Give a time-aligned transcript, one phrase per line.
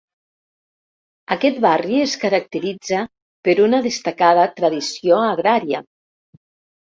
[1.35, 3.03] Aquest barri es caracteritza
[3.49, 5.85] per una destacada tradició agrària.